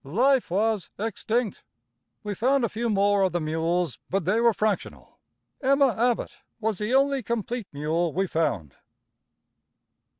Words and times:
"Life 0.03 0.49
was 0.49 0.89
extinct. 0.97 1.63
"We 2.23 2.33
found 2.33 2.65
a 2.65 2.69
few 2.69 2.89
more 2.89 3.21
of 3.21 3.33
the 3.33 3.39
mules, 3.39 3.99
but 4.09 4.25
they 4.25 4.39
were 4.39 4.51
fractional. 4.51 5.19
"Emma 5.61 5.93
Abbott 5.95 6.37
was 6.59 6.79
the 6.79 6.91
only 6.95 7.21
complete 7.21 7.67
mule 7.71 8.11
we 8.11 8.25
found." 8.25 8.73